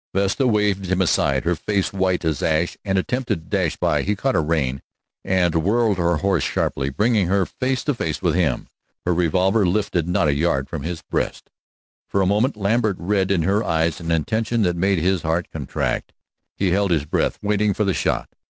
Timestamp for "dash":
3.57-3.77